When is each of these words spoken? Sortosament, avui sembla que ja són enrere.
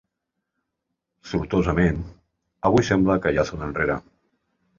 Sortosament, 1.31 1.99
avui 2.71 2.89
sembla 2.89 3.19
que 3.27 3.35
ja 3.37 3.47
són 3.53 3.69
enrere. 3.69 4.01